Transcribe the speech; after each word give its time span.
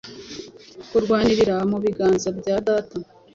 Kurwanira 0.89 1.55
mu 1.71 1.77
biganza 1.83 2.27
bya 2.39 2.55
data, 2.67 2.97